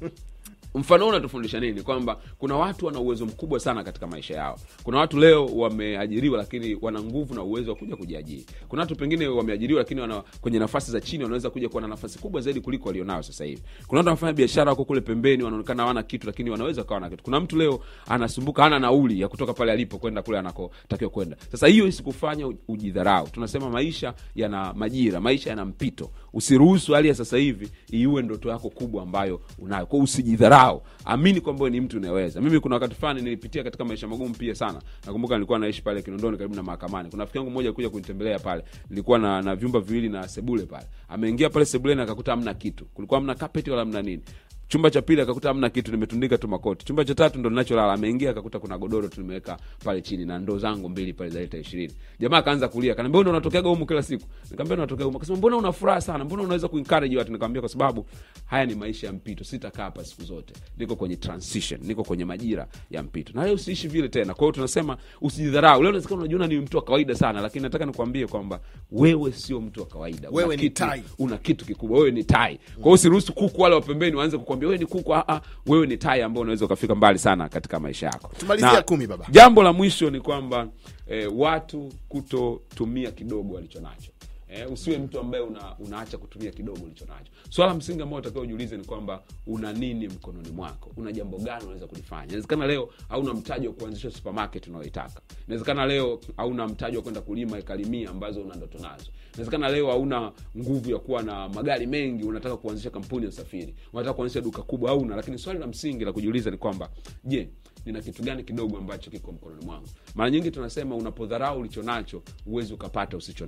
mfano 0.75 1.03
huu 1.03 1.09
unatufundisha 1.09 1.59
nini? 1.59 1.81
Kwamba 1.81 2.17
kuna 2.37 2.55
watu 2.55 2.85
wana 2.85 2.99
uwezo 2.99 3.25
mkubwa 3.25 3.59
sana 3.59 3.83
katika 3.83 4.07
maisha 4.07 4.33
yao. 4.35 4.57
Kuna 4.83 4.97
watu 4.97 5.17
leo 5.19 5.45
wameajiriwa 5.45 6.37
lakini 6.37 6.77
wana 6.81 7.01
nguvu 7.03 7.33
na 7.35 7.43
uwezo 7.43 7.69
wa 7.71 7.77
kuja 7.77 7.95
kujiajiri. 7.95 8.45
Kuna 8.67 8.81
watu 8.81 8.95
pengine 8.95 9.27
wameajiriwa 9.27 9.79
lakini 9.81 10.01
wana, 10.01 10.23
kwenye 10.41 10.59
nafasi 10.59 10.91
za 10.91 11.01
chini 11.01 11.23
wanaweza 11.23 11.49
kuja 11.49 11.69
kuwa 11.69 11.81
na 11.81 11.87
nafasi 11.87 12.19
kubwa 12.19 12.41
zaidi 12.41 12.61
kuliko 12.61 12.89
walionayo 12.89 13.23
sasa 13.23 13.45
hivi. 13.45 13.61
Kuna 13.87 13.99
watu 13.99 14.07
wanafanya 14.07 14.33
biashara 14.33 14.71
wako 14.71 14.85
kule 14.85 15.01
pembeni 15.01 15.43
wanaonekana 15.43 15.83
hawana 15.83 16.03
kitu 16.03 16.27
lakini 16.27 16.49
wanaweza 16.49 16.83
kawa 16.83 16.99
na 16.99 17.09
kitu. 17.09 17.23
Kuna 17.23 17.39
mtu 17.39 17.57
leo 17.57 17.79
anasumbuka 18.07 18.63
hana 18.63 18.79
nauli 18.79 19.21
ya 19.21 19.27
kutoka 19.27 19.53
pale 19.53 19.71
alipo 19.71 19.97
kwenda 19.97 20.21
kule 20.21 20.39
anakotakiwa 20.39 21.09
kwenda. 21.09 21.37
Sasa 21.51 21.67
hiyo 21.67 21.87
isikufanya 21.87 22.47
ujidharau. 22.67 23.27
Tunasema 23.27 23.69
maisha 23.69 24.13
yana 24.35 24.73
majira 24.73 25.19
maisha 25.19 25.49
yana 25.49 25.65
mpito. 25.65 26.09
Usiruhusu 26.33 26.93
hali 26.93 27.07
ya 27.07 27.15
sasa 27.15 27.37
hivi 27.37 27.69
iue 27.91 28.21
ndoto 28.21 28.49
yako 28.49 28.69
kubwa 28.69 29.03
ambayo 29.03 29.41
unayo. 29.59 29.85
Kwao 29.85 30.01
usijidharau 30.03 30.60
amini 31.05 31.41
kwamba 31.41 31.69
ni 31.69 31.81
mtu 31.81 31.97
unaweza 31.97 32.41
mimi 32.41 32.59
kuna 32.59 32.75
wakati 32.75 32.95
fulani 32.95 33.21
nilipitia 33.21 33.63
katika 33.63 33.85
maisha 33.85 34.07
magumu 34.07 34.33
pia 34.35 34.55
sana. 34.55 34.81
Nakumbuka 35.05 35.35
nilikuwa 35.35 35.59
naishi 35.59 35.81
pale 35.81 36.01
kinondoni 36.01 36.37
karibu 36.37 36.55
na 36.55 36.63
mahakamani. 36.63 37.09
Kuna 37.09 37.23
rafiki 37.23 37.37
yangu 37.37 37.51
mmoja 37.51 37.73
kuja 37.73 37.89
kunitembelea 37.89 38.39
pale. 38.39 38.63
Nilikuwa 38.89 39.19
na, 39.19 39.41
na 39.41 39.55
vyumba 39.55 39.79
viwili 39.79 40.09
na 40.09 40.27
sebule 40.27 40.63
pale. 40.65 40.85
Ameingia 41.09 41.49
pale 41.49 41.65
sebuleni 41.65 42.01
akakuta 42.01 42.31
hamna 42.31 42.53
kitu. 42.53 42.85
Kulikuwa 42.85 43.19
hamna 43.19 43.35
kapeti 43.35 43.69
wala 43.69 43.81
hamna 43.81 44.01
nini 44.01 44.21
chumba 44.71 44.89
cha 44.91 45.01
pili 45.01 45.21
akakuta 45.21 45.47
hamna 45.47 45.69
kitu 45.69 45.91
nimetundika 45.91 46.37
tu 46.37 46.47
makoti. 46.47 46.85
Chumba 46.85 47.05
cha 47.05 47.15
tatu 47.15 47.39
ndo 47.39 47.49
ninacholala 47.49 47.93
ameingia 47.93 48.29
akakuta 48.29 48.59
kuna 48.59 48.77
godoro 48.77 49.07
tu 49.07 49.21
nimeweka 49.21 49.57
pale 49.83 50.01
chini 50.01 50.25
na 50.25 50.39
ndoo 50.39 50.57
zangu 50.57 50.89
mbili 50.89 51.13
pale 51.13 51.29
za 51.29 51.41
lita 51.41 51.57
ishirini. 51.57 51.93
Jamaa 52.19 52.37
akaanza 52.37 52.67
kulia 52.67 52.95
kanaambia 52.95 53.21
ndo 53.21 53.31
unatokeaga 53.31 53.69
humu 53.69 53.85
kila 53.85 54.03
siku? 54.03 54.23
Nikamwambia 54.51 54.77
natokea 54.77 55.05
humu. 55.05 55.17
Akasema 55.17 55.37
mbona 55.37 55.57
una 55.57 55.71
furaha 55.71 56.01
sana? 56.01 56.23
Mbona 56.25 56.43
unaweza 56.43 56.67
kuencourage 56.67 57.17
watu? 57.17 57.31
Nikamwambia 57.31 57.61
kwa 57.61 57.69
sababu 57.69 58.05
haya 58.45 58.65
ni 58.65 58.75
maisha 58.75 59.07
ya 59.07 59.13
mpito. 59.13 59.43
Sitakaa 59.43 59.83
hapa 59.83 60.03
siku 60.05 60.23
zote. 60.23 60.53
Niko 60.77 60.95
kwenye 60.95 61.15
transition 61.15 61.79
niko 61.83 62.03
kwenye 62.03 62.25
majira 62.25 62.67
ya 62.91 63.03
mpito. 63.03 63.33
Na 63.35 63.45
leo 63.45 63.53
usiishi 63.53 63.87
vile 63.87 64.09
tena. 64.09 64.33
Kwa 64.33 64.41
hiyo 64.43 64.51
tunasema 64.51 64.97
usijidharau. 65.21 65.81
Leo 65.81 65.89
unaweza 65.89 66.15
unajiona 66.15 66.47
ni 66.47 66.57
mtu 66.59 66.77
wa 66.77 66.83
kawaida 66.83 67.15
sana 67.15 67.41
lakini 67.41 67.63
nataka 67.63 67.85
nikwambie 67.85 68.27
kwamba 68.27 68.59
wewe 68.91 69.31
sio 69.31 69.61
mtu 69.61 69.79
wa 69.79 69.85
kawaida. 69.85 70.29
Una 70.29 70.37
Wewe 70.37 70.55
ni 70.55 70.61
kitu- 70.63 70.85
tai. 70.85 71.03
una 71.19 71.37
kitu 71.37 71.65
kikubwa. 71.65 71.97
Wewe 71.99 72.11
ni 72.11 72.23
tai. 72.23 72.57
Kwa 72.75 72.83
hiyo 72.83 72.93
usiruhusu 72.93 73.33
kuku 73.33 73.61
wale 73.61 73.75
wa 73.75 73.81
pembeni 73.81 74.15
waanze 74.15 74.37
kukwambia 74.37 74.60
wewe 74.65 74.77
ni 74.77 74.85
kuku 74.85 75.15
ah, 75.15 75.23
ah, 75.27 75.41
wewe 75.67 75.87
ni 75.87 75.97
tai 75.97 76.21
ambao 76.21 76.41
unaweza 76.41 76.65
ukafika 76.65 76.95
mbali 76.95 77.19
sana 77.19 77.49
katika 77.49 77.79
maisha 77.79 78.05
yako 78.05 78.31
Tumalizia 78.37 78.81
kumi, 78.81 79.07
baba. 79.07 79.25
jambo 79.29 79.63
la 79.63 79.73
mwisho 79.73 80.09
ni 80.09 80.19
kwamba 80.21 80.67
eh, 81.07 81.29
watu 81.35 81.89
kutotumia 82.09 83.11
kidogo 83.11 83.55
walicho 83.55 83.79
nacho 83.81 84.11
Eh, 84.53 84.71
usiwe 84.71 84.97
mtu 84.97 85.19
ambaye 85.19 85.43
una, 85.43 85.75
unaacha 85.79 86.17
kutumia 86.17 86.51
kidogo 86.51 86.79
ulicho 86.85 87.05
nacho. 87.05 87.31
Swala 87.49 87.73
msingi 87.73 88.01
ambao 88.01 88.19
utakiwa 88.19 88.43
ujiulize 88.43 88.77
ni 88.77 88.83
kwamba 88.85 89.23
una 89.47 89.73
nini 89.73 90.07
mkononi 90.07 90.49
mwako? 90.51 90.91
Una 90.97 91.11
jambo 91.11 91.37
gani 91.37 91.63
unaweza 91.63 91.87
kulifanya? 91.87 92.23
Inawezekana 92.25 92.67
leo 92.67 92.89
hauna 93.09 93.33
mtaji 93.33 93.67
wa 93.67 93.73
kuanzisha 93.73 94.11
supermarket 94.11 94.67
unayoitaka. 94.67 95.21
Inawezekana 95.47 95.85
leo 95.85 96.19
hauna 96.37 96.67
mtaji 96.67 96.97
wa 96.97 97.03
kwenda 97.03 97.21
kulima 97.21 97.57
ekari 97.59 98.05
ambazo 98.05 98.41
una 98.41 98.55
ndoto 98.55 98.77
nazo. 98.79 99.11
Inawezekana 99.33 99.69
leo 99.69 99.87
hauna 99.87 100.31
nguvu 100.57 100.91
ya 100.91 100.99
kuwa 100.99 101.23
na 101.23 101.49
magari 101.49 101.87
mengi 101.87 102.23
unataka 102.23 102.57
kuanzisha 102.57 102.89
kampuni 102.89 103.23
ya 103.23 103.29
usafiri. 103.29 103.75
Unataka 103.93 104.13
kuanzisha 104.13 104.41
duka 104.41 104.61
kubwa 104.61 104.89
hauna. 104.89 105.15
Lakini 105.15 105.37
swali 105.37 105.59
la 105.59 105.67
msingi 105.67 106.05
la 106.05 106.13
kujiuliza 106.13 106.51
ni 106.51 106.57
kwamba 106.57 106.89
je 107.23 107.49
nina 107.85 108.01
kitu 108.01 108.23
gani 108.23 108.43
kidogo 108.43 108.77
ambacho 108.77 109.11
kiko 109.11 109.31
mkononi 109.31 109.65
mwangu? 109.65 109.87
Mara 110.15 110.29
nyingi 110.29 110.51
tunasema 110.51 110.95
unapodharau 110.95 111.59
ulicho 111.59 111.83
nacho 111.83 112.21
huwezi 112.45 112.73
ukapata 112.73 113.17
usicho 113.17 113.47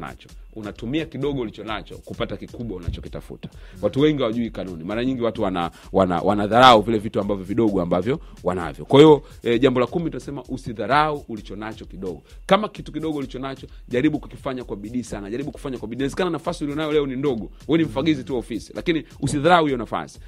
unatumia 0.55 1.05
kidogo 1.05 1.41
ulicho 1.41 1.63
nacho 1.63 1.97
kupata 1.97 2.37
kikubwa 2.37 2.77
unachokitafuta. 2.77 3.49
Watu 3.81 3.99
wengi 4.01 4.21
hawajui 4.21 4.49
kanuni. 4.49 4.83
Mara 4.83 5.05
nyingi 5.05 5.21
watu 5.21 5.41
wana, 5.41 5.71
wana, 5.91 6.21
wanadharau 6.21 6.81
vile 6.81 6.97
vitu 6.97 7.19
ambavyo 7.19 7.43
vidogo 7.45 7.81
ambavyo 7.81 8.19
wanavyo. 8.43 8.85
Kwa 8.85 8.99
hiyo 8.99 9.23
e, 9.43 9.59
jambo 9.59 9.79
la 9.79 9.87
kumi 9.87 10.09
tunasema 10.09 10.43
usidharau 10.43 11.25
ulicho 11.29 11.55
kidogo. 11.85 12.21
Kama 12.45 12.69
kitu 12.69 12.91
kidogo 12.91 13.17
ulicho 13.17 13.55
jaribu 13.87 14.19
kukifanya 14.19 14.63
kwa 14.63 14.75
bidii 14.77 15.03
sana. 15.03 15.29
Jaribu 15.29 15.51
kufanya 15.51 15.77
kwa 15.77 15.87
bidii. 15.87 15.99
Inawezekana 16.03 16.29
nafasi 16.29 16.63
ulionayo 16.63 16.91
leo 16.91 17.05
ni 17.05 17.15
ndogo. 17.15 17.51
We 17.67 17.77
ni 17.77 17.83
mfagizi 17.83 18.23
tu 18.23 18.37
ofisi 18.37 18.73
lakini 18.75 19.03
usidharau 19.21 19.65
hiyo 19.65 19.77
nafasi 19.77 20.19